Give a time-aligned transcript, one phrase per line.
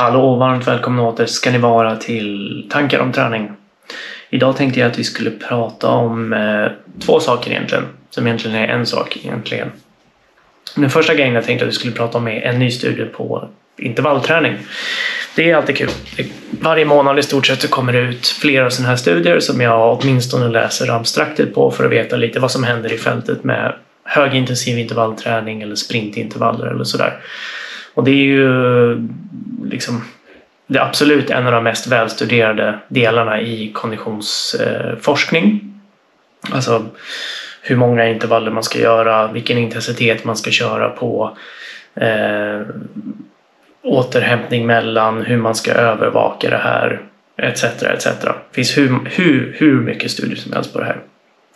[0.00, 3.50] Hallå och varmt välkomna åter ska ni vara till Tankar om träning.
[4.30, 6.66] Idag tänkte jag att vi skulle prata om eh,
[7.06, 9.72] två saker egentligen, som egentligen är en sak egentligen.
[10.76, 13.48] Den första grejen jag tänkte att vi skulle prata om är en ny studie på
[13.78, 14.56] intervallträning.
[15.36, 15.90] Det är alltid kul.
[16.50, 19.98] Varje månad i stort sett så kommer det ut flera sådana här studier som jag
[20.00, 23.74] åtminstone läser abstraktet på för att veta lite vad som händer i fältet med
[24.04, 27.20] högintensiv intervallträning eller sprintintervaller eller sådär.
[27.94, 29.08] Och det är ju
[29.64, 30.04] liksom
[30.66, 35.74] det är absolut en av de mest välstuderade delarna i konditionsforskning.
[36.50, 36.86] Alltså
[37.62, 41.36] hur många intervaller man ska göra, vilken intensitet man ska köra på,
[41.94, 42.60] eh,
[43.82, 47.00] återhämtning mellan, hur man ska övervaka det här,
[47.36, 47.64] etc.
[47.64, 48.04] etc.
[48.04, 51.00] Det finns hur, hur, hur mycket studier som helst på det här.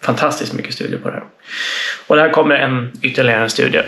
[0.03, 1.25] Fantastiskt mycket studier på det här.
[2.06, 3.83] Och här kommer en ytterligare en studie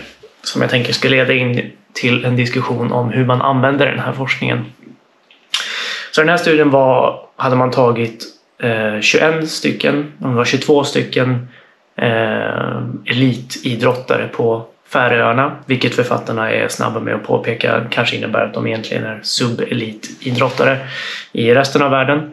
[0.46, 4.12] som jag tänker ska leda in till en diskussion om hur man använder den här
[4.12, 4.64] forskningen.
[6.10, 8.24] Så den här studien var, hade man tagit
[8.62, 11.48] eh, 21 stycken, det var 22 stycken
[11.96, 18.66] eh, elitidrottare på Färöarna, vilket författarna är snabba med att påpeka kanske innebär att de
[18.66, 20.78] egentligen är subelitidrottare
[21.32, 22.30] i resten av världen.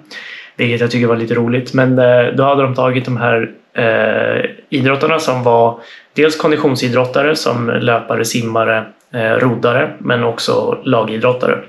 [0.55, 1.73] Vilket jag tycker var lite roligt.
[1.73, 5.79] Men eh, då hade de tagit de här eh, idrottarna som var
[6.13, 11.59] dels konditionsidrottare som löpare, simmare, eh, roddare men också lagidrottare.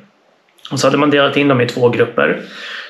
[0.70, 2.40] Och så hade man delat in dem i två grupper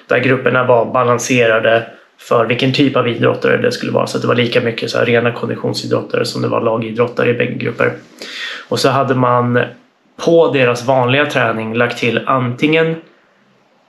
[0.06, 1.86] där grupperna var balanserade
[2.18, 4.06] för vilken typ av idrottare det skulle vara.
[4.06, 7.92] Så det var lika mycket så rena konditionsidrottare som det var lagidrottare i bägge grupper.
[8.68, 9.64] Och så hade man
[10.24, 12.96] på deras vanliga träning lagt till antingen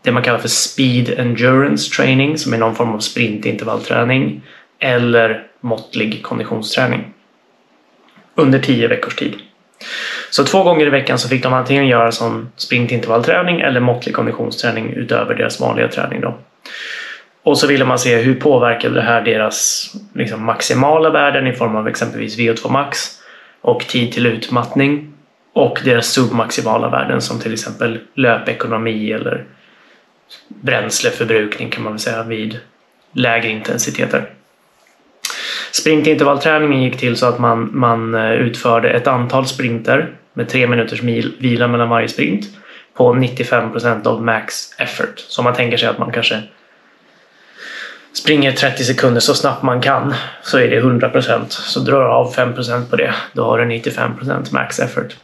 [0.01, 4.41] det man kallar för speed endurance training som är någon form av sprintintervallträning
[4.79, 7.14] eller måttlig konditionsträning
[8.35, 9.33] under tio veckors tid.
[10.29, 14.93] Så två gånger i veckan så fick de antingen göra som sprintintervallträning eller måttlig konditionsträning
[14.93, 16.21] utöver deras vanliga träning.
[16.21, 16.37] Då.
[17.43, 21.75] Och så ville man se hur påverkade det här deras liksom, maximala värden i form
[21.75, 22.99] av exempelvis VO2 max
[23.61, 25.13] och tid till utmattning
[25.53, 29.45] och deras submaximala värden som till exempel löpekonomi eller
[30.47, 32.59] bränsleförbrukning kan man väl säga vid
[33.11, 34.29] lägre intensiteter.
[35.79, 41.01] Sprintintervallträningen gick till så att man, man eh, utförde ett antal sprinter med tre minuters
[41.01, 42.45] mil, vila mellan varje sprint
[42.93, 45.13] på 95% av max effort.
[45.17, 46.43] Så man tänker sig att man kanske
[48.13, 50.13] springer 30 sekunder så snabbt man kan
[50.43, 54.53] så är det 100% Så drar du av 5% på det, då har du 95%
[54.53, 55.15] max effort.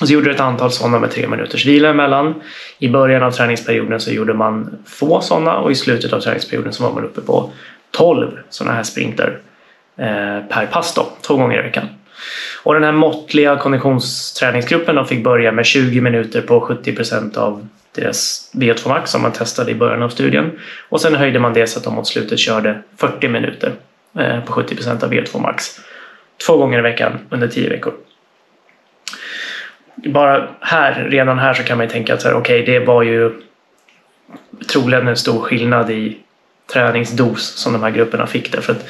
[0.00, 2.34] Och så gjorde du ett antal sådana med tre minuters vila emellan.
[2.78, 6.82] I början av träningsperioden så gjorde man få sådana och i slutet av träningsperioden så
[6.82, 7.52] var man uppe på
[7.90, 9.38] 12 sådana här sprinter
[9.98, 11.88] Eh, per pass då, två gånger i veckan.
[12.62, 18.50] Och den här måttliga konditionsträningsgruppen de fick börja med 20 minuter på 70% av deras
[18.54, 20.58] VO2 max som man testade i början av studien.
[20.88, 23.72] Och sen höjde man det så att de mot slutet körde 40 minuter
[24.18, 25.80] eh, på 70% av VO2 max.
[26.46, 27.94] Två gånger i veckan under 10 veckor.
[29.94, 33.32] Bara här, redan här så kan man ju tänka att okej, okay, det var ju
[34.72, 36.18] troligen en stor skillnad i
[36.72, 38.88] träningsdos som de här grupperna fick därför att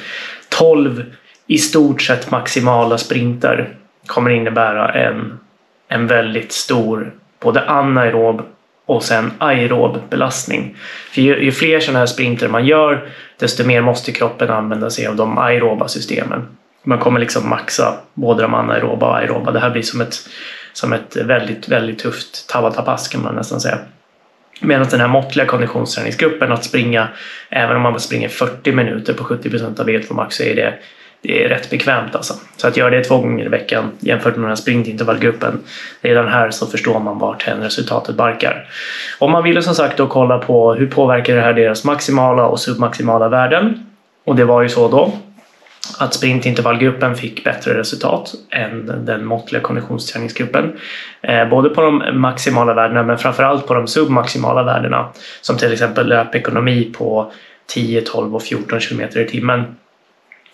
[0.59, 1.05] 12
[1.47, 3.75] i stort sett maximala sprinter
[4.07, 5.39] kommer innebära en,
[5.89, 8.43] en väldigt stor både anaerob
[8.87, 10.77] och sen aerob belastning.
[11.11, 13.09] För ju, ju fler sådana här sprinter man gör
[13.39, 16.47] desto mer måste kroppen använda sig av de aeroba systemen.
[16.83, 19.53] Man kommer liksom maxa både de anaeroba och aeroba.
[19.53, 20.17] Det här blir som ett,
[20.73, 23.79] som ett väldigt, väldigt tufft Tabatapass kan man nästan säga.
[24.61, 27.09] Medan den här måttliga konditionsträningsgruppen, att springa,
[27.51, 30.75] även om man springer 40 minuter på 70 procent av VO2 max så är det,
[31.23, 32.35] det är rätt bekvämt alltså.
[32.57, 35.61] Så att göra det två gånger i veckan jämfört med den här sprintintervallgruppen,
[36.01, 38.69] redan här så förstår man vart resultatet barkar.
[39.19, 42.61] Om man ville som sagt då kolla på hur påverkar det här deras maximala och
[42.61, 43.87] submaximala värden
[44.25, 45.13] och det var ju så då
[45.99, 50.73] att sprintintervallgruppen fick bättre resultat än den måttliga konditionsträningsgruppen.
[51.23, 55.09] Eh, både på de maximala värdena men framförallt på de submaximala värdena
[55.41, 57.33] som till exempel löpekonomi på
[57.67, 59.65] 10, 12 och 14 km i timmen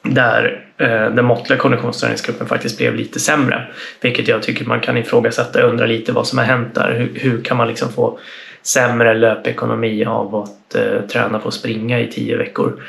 [0.02, 3.66] där eh, den måttliga konditionsträningsgruppen faktiskt blev lite sämre.
[4.00, 5.60] Vilket jag tycker man kan ifrågasätta.
[5.60, 6.94] Jag undrar lite vad som har hänt där.
[6.94, 8.18] Hur, hur kan man liksom få
[8.62, 12.82] sämre löpekonomi av att eh, träna på att springa i 10 veckor?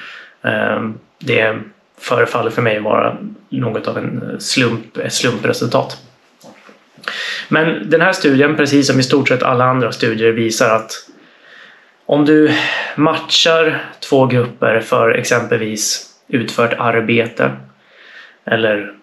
[0.44, 1.56] Eh, det
[1.98, 3.18] förefaller för mig vara
[3.50, 5.98] något av en eh, slump, ett slumpresultat.
[7.48, 10.92] Men den här studien, precis som i stort sett alla andra studier, visar att
[12.06, 12.52] om du
[12.96, 17.52] matchar två grupper för exempelvis utfört arbete
[18.46, 18.94] eller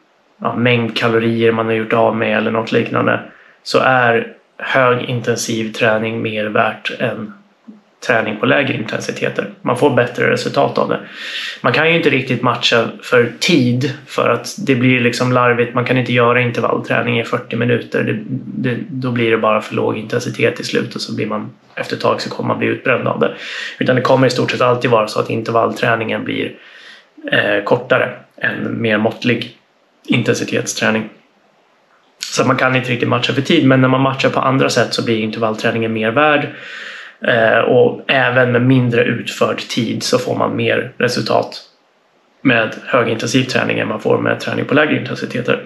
[0.41, 3.21] ja, mängd kalorier man har gjort av med eller något liknande
[3.62, 7.33] så är högintensiv träning mer värt än
[8.06, 9.50] träning på lägre intensiteter.
[9.62, 11.00] Man får bättre resultat av det.
[11.60, 15.75] Man kan ju inte riktigt matcha för tid för att det blir liksom larvigt.
[15.75, 18.04] Man kan inte göra intervallträning i 40 minuter.
[18.04, 18.19] Det,
[18.69, 21.96] det, då blir det bara för låg intensitet till slut och så blir man efter
[21.96, 23.34] ett tag så kommer man bli utbränd av det.
[23.78, 26.52] Utan det kommer i stort sett alltid vara så att intervallträningen blir
[27.32, 29.56] eh, kortare än mer måttlig
[30.06, 31.08] intensitetsträning.
[32.32, 34.94] Så man kan inte riktigt matcha för tid men när man matchar på andra sätt
[34.94, 36.48] så blir intervallträningen mer värd
[37.26, 41.62] Eh, och även med mindre utförd tid så får man mer resultat
[42.42, 45.62] med högintensiv träning än man får med träning på lägre intensiteter.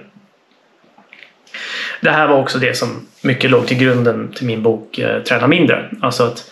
[2.00, 5.46] Det här var också det som mycket låg till grunden till min bok eh, Träna
[5.46, 5.90] mindre.
[6.00, 6.50] Alltså att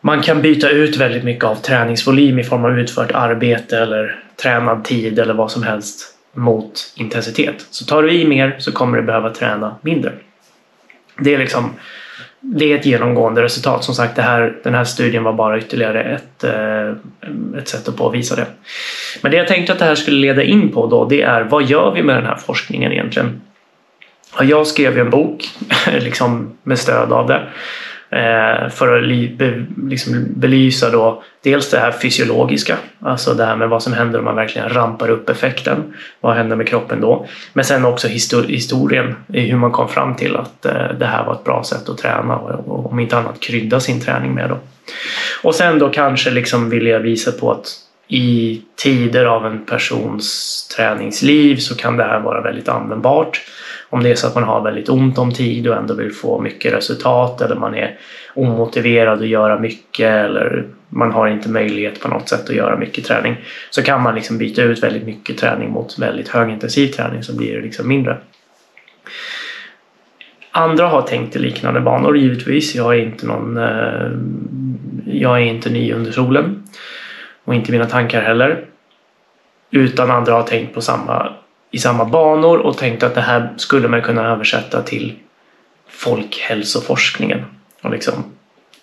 [0.00, 4.84] man kan byta ut väldigt mycket av träningsvolym i form av utfört arbete eller tränad
[4.84, 7.66] tid eller vad som helst mot intensitet.
[7.70, 10.12] Så tar du i mer så kommer du behöva träna mindre.
[11.18, 11.74] Det är liksom
[12.44, 13.84] det är ett genomgående resultat.
[13.84, 16.88] Som sagt, det här, den här studien var bara ytterligare ett, eh,
[17.58, 18.46] ett sätt att påvisa det.
[19.22, 21.64] Men det jag tänkte att det här skulle leda in på då, det är vad
[21.64, 23.40] gör vi med den här forskningen egentligen?
[24.40, 25.44] Jag skrev en bok
[26.00, 27.42] liksom med stöd av det
[28.18, 29.08] eh, för att
[29.88, 34.24] liksom belysa då dels det här fysiologiska, alltså det här med vad som händer om
[34.24, 35.94] man verkligen rampar upp effekten.
[36.20, 37.26] Vad händer med kroppen då?
[37.52, 41.44] Men sen också historien hur man kom fram till att eh, det här var ett
[41.44, 44.48] bra sätt att träna och om inte annat krydda sin träning med.
[44.48, 44.58] Då.
[45.42, 47.66] Och sen då kanske liksom vill jag visa på att
[48.08, 53.42] i tider av en persons träningsliv så kan det här vara väldigt användbart
[53.92, 56.40] om det är så att man har väldigt ont om tid och ändå vill få
[56.40, 57.98] mycket resultat eller man är
[58.34, 63.04] omotiverad att göra mycket eller man har inte möjlighet på något sätt att göra mycket
[63.04, 63.36] träning
[63.70, 67.56] så kan man liksom byta ut väldigt mycket träning mot väldigt högintensiv träning så blir
[67.56, 68.16] det liksom mindre.
[70.50, 72.74] Andra har tänkt i liknande banor givetvis.
[72.74, 73.56] Jag är inte någon...
[73.56, 74.10] Eh,
[75.06, 76.62] jag är inte ny under solen
[77.44, 78.64] och inte mina tankar heller.
[79.70, 81.32] Utan andra har tänkt på samma
[81.72, 85.14] i samma banor och tänkte att det här skulle man kunna översätta till
[85.88, 87.44] folkhälsoforskningen.
[87.82, 88.14] Och liksom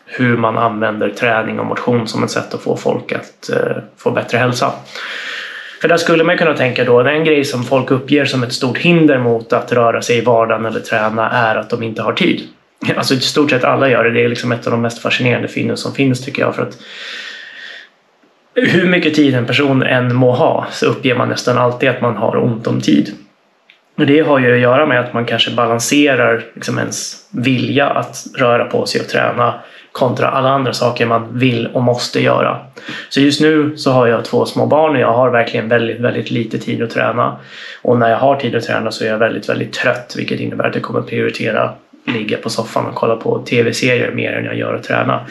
[0.05, 4.11] hur man använder träning och motion som ett sätt att få folk att eh, få
[4.11, 4.71] bättre hälsa.
[5.81, 8.77] För där skulle man kunna tänka då, en grej som folk uppger som ett stort
[8.77, 12.47] hinder mot att röra sig i vardagen eller träna är att de inte har tid.
[12.95, 14.11] Alltså i stort sett alla gör det.
[14.11, 16.55] Det är liksom ett av de mest fascinerande fynden som finns tycker jag.
[16.55, 16.77] För att
[18.67, 22.17] hur mycket tid en person än må ha så uppger man nästan alltid att man
[22.17, 23.13] har ont om tid.
[23.97, 28.25] Och det har ju att göra med att man kanske balanserar liksom ens vilja att
[28.37, 29.53] röra på sig och träna
[29.91, 32.57] kontra alla andra saker man vill och måste göra.
[33.09, 36.31] Så just nu så har jag två små barn och jag har verkligen väldigt, väldigt
[36.31, 37.37] lite tid att träna.
[37.81, 40.67] Och när jag har tid att träna så är jag väldigt, väldigt trött vilket innebär
[40.67, 41.71] att jag kommer prioritera
[42.05, 45.25] ligga på soffan och kolla på tv-serier mer än jag gör och träna.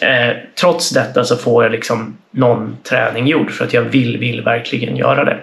[0.00, 4.42] Eh, trots detta så får jag liksom någon träning gjord för att jag vill, vill
[4.42, 5.38] verkligen göra det.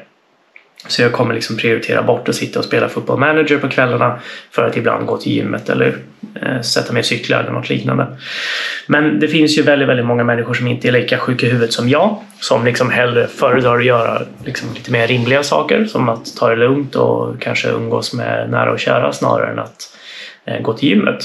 [0.88, 4.20] Så jag kommer liksom prioritera bort att sitta och spela fotboll manager på kvällarna
[4.52, 5.96] för att ibland gå till gymmet eller
[6.42, 8.08] eh, sätta mig och cykla eller något liknande.
[8.88, 11.74] Men det finns ju väldigt, väldigt många människor som inte är lika sjuka i huvudet
[11.74, 12.18] som jag.
[12.40, 16.56] Som liksom hellre föredrar att göra liksom lite mer rimliga saker som att ta det
[16.56, 19.93] lugnt och kanske umgås med nära och kära snarare än att
[20.46, 21.24] Eh, gå till gymmet.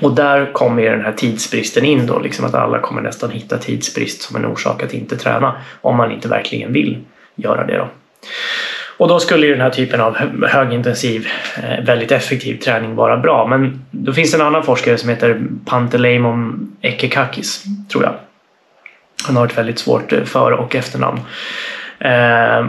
[0.00, 4.22] Och där kommer den här tidsbristen in då, liksom att alla kommer nästan hitta tidsbrist
[4.22, 6.98] som en orsak att inte träna om man inte verkligen vill
[7.34, 7.76] göra det.
[7.76, 7.88] Då.
[9.00, 10.16] Och då skulle ju den här typen av
[10.48, 11.28] högintensiv,
[11.62, 13.46] eh, väldigt effektiv träning vara bra.
[13.46, 18.14] Men då finns det en annan forskare som heter Panteleimon Ekekakis, tror jag.
[19.26, 21.20] Han har ett väldigt svårt eh, för och efternamn.
[21.98, 22.66] Eh,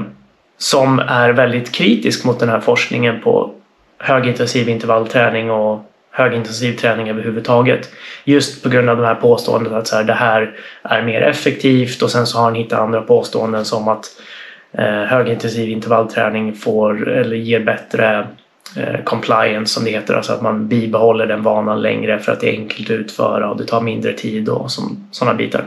[0.58, 3.54] som är väldigt kritisk mot den här forskningen på
[4.04, 7.90] högintensiv intervallträning och högintensiv träning överhuvudtaget.
[8.24, 10.52] Just på grund av de här påståendena att så här, det här
[10.84, 14.06] är mer effektivt och sen så har han hittat andra påståenden som att
[14.78, 18.28] eh, högintensiv intervallträning får eller ger bättre
[18.78, 22.50] eh, compliance som det heter, alltså att man bibehåller den vanan längre för att det
[22.50, 24.72] är enkelt att utföra och det tar mindre tid och
[25.12, 25.64] sådana bitar.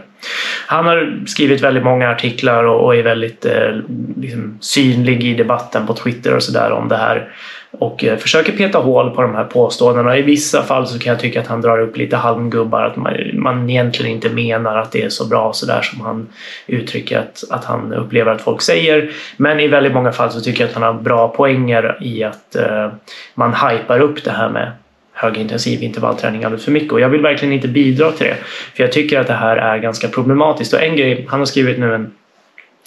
[0.66, 3.72] Han har skrivit väldigt många artiklar och, och är väldigt eh,
[4.16, 7.28] liksom synlig i debatten på Twitter och sådär om det här
[7.78, 10.18] och eh, försöker peta hål på de här påståendena.
[10.18, 13.14] I vissa fall så kan jag tycka att han drar upp lite halmgubbar, att man,
[13.34, 16.28] man egentligen inte menar att det är så bra så där som han
[16.66, 19.10] uttrycker att, att han upplever att folk säger.
[19.36, 22.56] Men i väldigt många fall så tycker jag att han har bra poänger i att
[22.56, 22.92] eh,
[23.34, 24.72] man hypar upp det här med
[25.14, 28.36] högintensiv intervallträning alldeles för mycket och jag vill verkligen inte bidra till det.
[28.74, 31.78] För jag tycker att det här är ganska problematiskt och en grej, han har skrivit
[31.78, 32.12] nu en,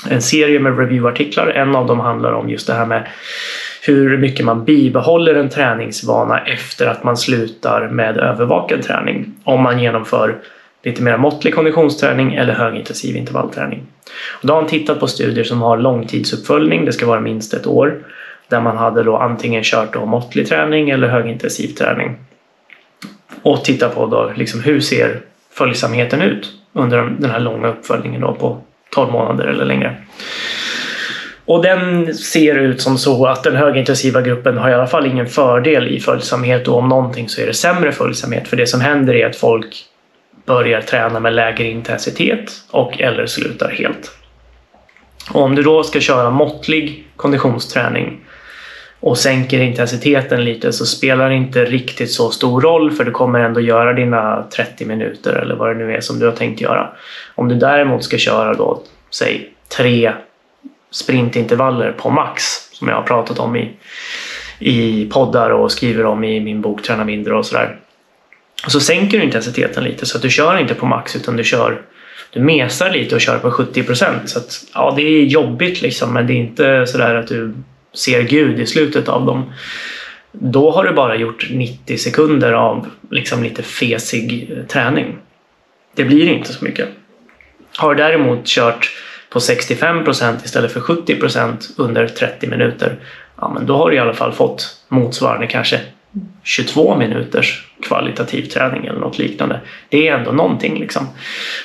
[0.09, 3.07] en serie med reviewartiklar, en av dem handlar om just det här med
[3.87, 9.33] hur mycket man bibehåller en träningsvana efter att man slutar med övervakad träning.
[9.43, 10.35] Om man genomför
[10.83, 13.83] lite mer måttlig konditionsträning eller högintensiv intervallträning.
[14.41, 17.67] Och då har han tittat på studier som har långtidsuppföljning, det ska vara minst ett
[17.67, 18.03] år,
[18.47, 22.15] där man hade då antingen kört då måttlig träning eller högintensiv träning.
[23.41, 25.21] Och tittat på då liksom hur ser
[25.53, 28.57] följsamheten ut under den här långa uppföljningen då på
[28.89, 29.95] 12 månader eller längre.
[31.47, 35.27] Och den ser ut som så att den högintensiva gruppen har i alla fall ingen
[35.27, 38.47] fördel i följsamhet och om någonting så är det sämre följsamhet.
[38.47, 39.85] För det som händer är att folk
[40.45, 44.11] börjar träna med lägre intensitet och eller slutar helt.
[45.31, 48.19] Och om du då ska köra måttlig konditionsträning
[48.99, 53.39] och sänker intensiteten lite så spelar det inte riktigt så stor roll för du kommer
[53.39, 56.89] ändå göra dina 30 minuter eller vad det nu är som du har tänkt göra.
[57.35, 60.11] Om du däremot ska köra då, säg tre
[60.91, 63.71] sprintintervaller på max som jag har pratat om i,
[64.59, 67.79] i poddar och skriver om i min bok Träna mindre och sådär.
[68.65, 71.43] Och så sänker du intensiteten lite så att du kör inte på max utan du
[71.43, 71.81] kör
[72.33, 74.29] du mesar lite och kör på 70 procent.
[74.29, 77.53] Så att, ja, det är jobbigt liksom men det är inte sådär att du
[77.93, 79.53] ser Gud i slutet av dem.
[80.31, 85.17] Då har du bara gjort 90 sekunder av liksom lite fesig eh, träning.
[85.95, 86.89] Det blir inte så mycket.
[87.77, 88.91] Har du däremot kört
[89.29, 92.95] på 65 procent istället för 70 procent under 30 minuter,
[93.41, 95.79] ja, men då har du i alla fall fått motsvarande kanske
[96.43, 99.59] 22 minuters kvalitativ träning eller något liknande.
[99.89, 101.07] Det är ändå någonting liksom.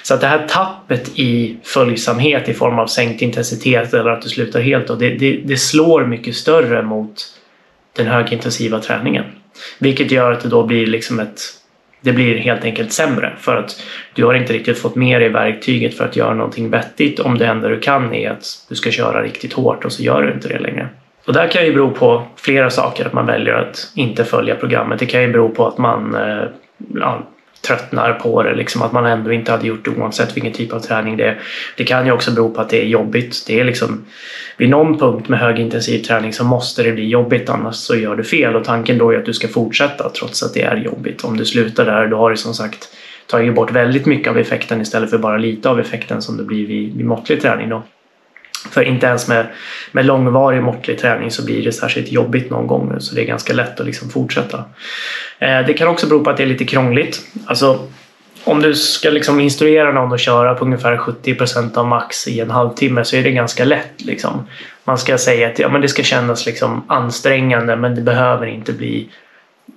[0.03, 4.29] Så att det här tappet i följsamhet i form av sänkt intensitet eller att du
[4.29, 7.15] slutar helt, då, det, det, det slår mycket större mot
[7.97, 9.25] den högintensiva träningen.
[9.79, 11.41] Vilket gör att det då blir liksom ett
[12.03, 13.83] det blir helt enkelt sämre för att
[14.15, 17.47] du har inte riktigt fått med dig verktyget för att göra någonting vettigt om det
[17.47, 20.49] enda du kan är att du ska köra riktigt hårt och så gör du inte
[20.49, 20.89] det längre.
[21.27, 24.99] Och det kan ju bero på flera saker att man väljer att inte följa programmet.
[24.99, 26.45] Det kan ju bero på att man eh,
[26.95, 27.23] ja,
[27.67, 30.81] tröttnar på det, liksom att man ändå inte hade gjort det oavsett vilken typ av
[30.81, 31.41] träning det är.
[31.77, 33.45] Det kan ju också bero på att det är jobbigt.
[33.47, 34.05] Det är liksom,
[34.57, 38.25] vid någon punkt med högintensiv träning så måste det bli jobbigt annars så gör du
[38.25, 41.25] fel och tanken då är att du ska fortsätta trots att det är jobbigt.
[41.25, 42.89] Om du slutar där då har du som sagt
[43.27, 46.67] tagit bort väldigt mycket av effekten istället för bara lite av effekten som det blir
[46.67, 47.83] vid, vid måttlig träning då.
[48.71, 49.47] För inte ens med,
[49.93, 53.53] med långvarig måttlig träning så blir det särskilt jobbigt någon gång så det är ganska
[53.53, 54.65] lätt att liksom fortsätta.
[55.39, 57.21] Eh, det kan också bero på att det är lite krångligt.
[57.47, 57.89] Alltså,
[58.45, 62.51] om du ska liksom instruera någon att köra på ungefär 70% av max i en
[62.51, 64.05] halvtimme så är det ganska lätt.
[64.05, 64.47] Liksom.
[64.85, 68.73] Man ska säga att ja, men det ska kännas liksom ansträngande men det behöver inte
[68.73, 69.09] bli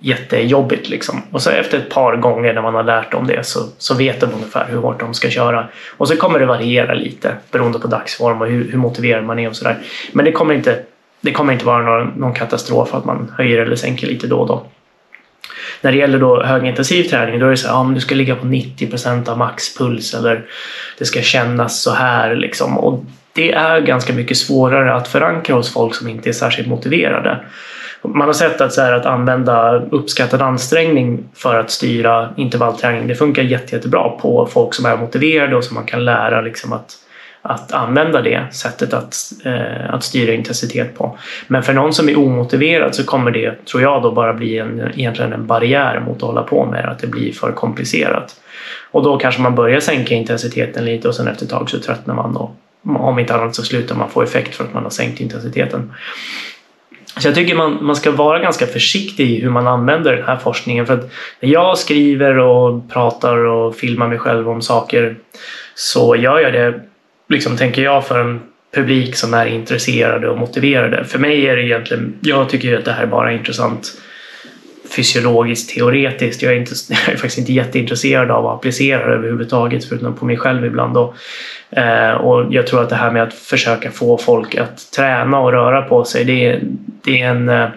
[0.05, 0.89] jättejobbigt.
[0.89, 1.21] Liksom.
[1.31, 4.19] Och så efter ett par gånger när man har lärt dem det så, så vet
[4.19, 5.67] de ungefär hur hårt de ska köra.
[5.97, 9.49] Och så kommer det variera lite beroende på dagsform och hur, hur motiverad man är
[9.49, 9.77] och sådär.
[10.11, 10.79] Men det kommer inte,
[11.21, 14.47] det kommer inte vara någon, någon katastrof att man höjer eller sänker lite då och
[14.47, 14.65] då.
[15.81, 18.35] När det gäller då högintensiv träning då är det så här, ja, du ska ligga
[18.35, 20.45] på 90% av maxpuls eller
[20.97, 22.77] det ska kännas så här liksom.
[22.77, 27.39] Och det är ganska mycket svårare att förankra hos folk som inte är särskilt motiverade.
[28.07, 33.15] Man har sett att, så här, att använda uppskattad ansträngning för att styra intervallträning, det
[33.15, 36.91] funkar jätte, jättebra på folk som är motiverade och som man kan lära liksom att,
[37.41, 41.17] att använda det sättet att, eh, att styra intensitet på.
[41.47, 44.91] Men för någon som är omotiverad så kommer det, tror jag, då bara bli en,
[44.95, 48.35] egentligen en barriär mot att hålla på med det, att det blir för komplicerat.
[48.91, 52.15] Och då kanske man börjar sänka intensiteten lite och sen efter ett tag så tröttnar
[52.15, 55.19] man och om inte annat så slutar man få effekt för att man har sänkt
[55.19, 55.91] intensiteten.
[57.17, 60.37] Så jag tycker man, man ska vara ganska försiktig i hur man använder den här
[60.37, 60.85] forskningen.
[60.85, 65.15] För att när jag skriver och pratar och filmar mig själv om saker
[65.75, 66.81] så gör jag det,
[67.29, 68.41] liksom, tänker jag, för en
[68.75, 71.05] publik som är intresserade och motiverade.
[71.05, 74.01] För mig är det egentligen, jag tycker ju att det här bara är intressant
[74.89, 76.41] fysiologiskt teoretiskt.
[76.41, 80.25] Jag är, inte, jag är faktiskt inte jätteintresserad av att applicera det överhuvudtaget förutom på
[80.25, 80.97] mig själv ibland.
[80.97, 81.15] Och
[81.75, 85.51] Eh, och jag tror att det här med att försöka få folk att träna och
[85.51, 86.59] röra på sig det är,
[87.03, 87.67] det är en eh,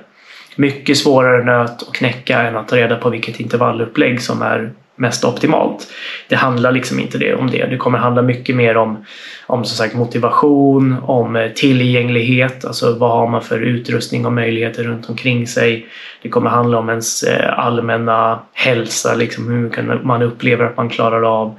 [0.56, 5.24] mycket svårare nöt att knäcka än att ta reda på vilket intervallupplägg som är mest
[5.24, 5.86] optimalt.
[6.28, 7.66] Det handlar liksom inte det, om det.
[7.66, 9.04] Det kommer handla mycket mer om,
[9.46, 14.84] om som sagt, motivation, om eh, tillgänglighet, alltså vad har man för utrustning och möjligheter
[14.84, 15.86] runt omkring sig.
[16.22, 21.40] Det kommer handla om ens eh, allmänna hälsa, liksom hur man upplever att man klarar
[21.40, 21.58] av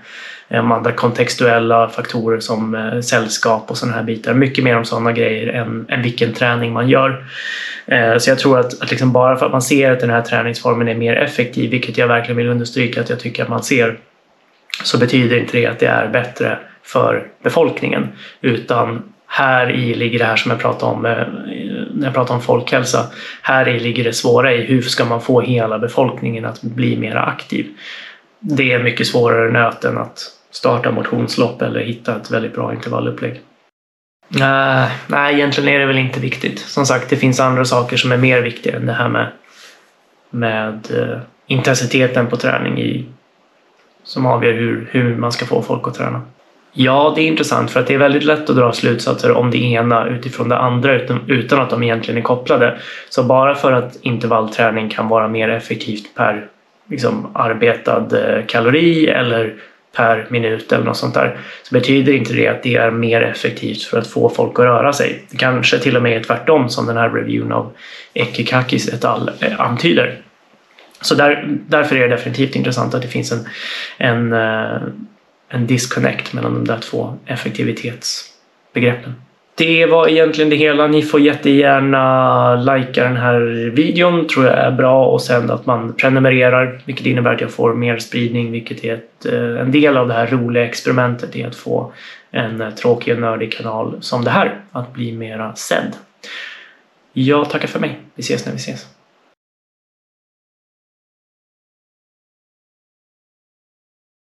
[0.49, 4.33] Eh, om andra kontextuella faktorer som eh, sällskap och sådana här bitar.
[4.33, 7.25] Mycket mer om sådana grejer än, än vilken träning man gör.
[7.85, 10.21] Eh, så jag tror att, att liksom bara för att man ser att den här
[10.21, 13.97] träningsformen är mer effektiv, vilket jag verkligen vill understryka att jag tycker att man ser,
[14.83, 18.07] så betyder inte det att det är bättre för befolkningen.
[18.41, 23.05] Utan här i ligger det här som jag pratade om, när jag pratar om folkhälsa.
[23.41, 27.15] Här i ligger det svåra i hur ska man få hela befolkningen att bli mer
[27.15, 27.67] aktiv.
[28.39, 33.41] Det är mycket svårare nöt än att starta motionslopp eller hitta ett väldigt bra intervallupplägg.
[34.27, 36.59] Nej, uh, nej, egentligen är det väl inte viktigt.
[36.59, 39.31] Som sagt, det finns andra saker som är mer viktiga än det här med,
[40.29, 43.05] med uh, intensiteten på träning i,
[44.03, 46.21] som avgör hur, hur man ska få folk att träna.
[46.73, 49.57] Ja, det är intressant för att det är väldigt lätt att dra slutsatser om det
[49.57, 52.79] ena utifrån det andra utan, utan att de egentligen är kopplade.
[53.09, 56.47] Så bara för att intervallträning kan vara mer effektivt per
[56.89, 59.53] liksom, arbetad eh, kalori eller
[59.95, 63.83] per minut eller något sånt där så betyder inte det att det är mer effektivt
[63.83, 65.23] för att få folk att röra sig.
[65.29, 67.71] Det kanske till och med är tvärtom som den här reviewen av
[68.13, 69.31] Ekikakis et al.
[69.39, 70.21] Eh, antyder.
[71.01, 73.47] Så där, därför är det definitivt intressant att det finns en,
[73.97, 74.81] en, eh,
[75.49, 79.15] en disconnect mellan de där två effektivitetsbegreppen.
[79.59, 80.87] Det var egentligen det hela.
[80.87, 83.39] Ni får jättegärna likea den här
[83.69, 87.73] videon, tror jag är bra och sen att man prenumererar, vilket innebär att jag får
[87.73, 91.55] mer spridning, vilket är ett, eh, en del av det här roliga experimentet i att
[91.55, 91.93] få
[92.31, 95.93] en eh, tråkig och nördig kanal som det här att bli mera sedd.
[97.13, 97.99] Jag tackar för mig.
[98.15, 98.87] Vi ses när vi ses.